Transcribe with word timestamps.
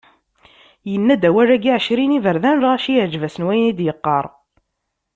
Yenna-d 0.91 1.23
awal-agi 1.29 1.71
ɛecrin 1.77 2.09
n 2.09 2.15
yiberdan, 2.15 2.59
lɣaci 2.63 2.91
yeɛǧeb-asen 2.93 3.45
wayen 3.47 3.69
i 3.71 3.73
d-yeqqar. 3.77 4.25